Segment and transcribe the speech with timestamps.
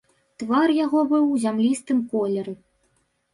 [0.43, 2.57] Твар яго быў у зямлістым колеры.